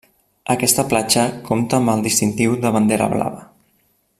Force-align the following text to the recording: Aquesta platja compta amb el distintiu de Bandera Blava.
Aquesta 0.53 0.85
platja 0.93 1.25
compta 1.49 1.81
amb 1.81 1.93
el 1.93 2.01
distintiu 2.07 2.59
de 2.65 2.73
Bandera 2.77 3.11
Blava. 3.13 3.45